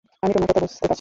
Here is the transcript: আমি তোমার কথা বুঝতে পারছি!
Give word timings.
আমি 0.23 0.31
তোমার 0.35 0.47
কথা 0.49 0.61
বুঝতে 0.63 0.73
পারছি! 0.83 0.85